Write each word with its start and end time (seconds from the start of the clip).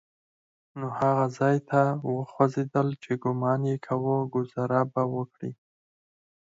نو 0.79 0.87
هغه 0.99 1.25
ځای 1.37 1.57
ته 1.69 1.81
وخوځېدل 2.15 2.87
چې 3.03 3.11
ګومان 3.23 3.61
يې 3.69 3.75
کاوه 3.85 4.15
ګوزاره 4.33 4.81
به 4.93 5.03
وکړي. 5.15 5.51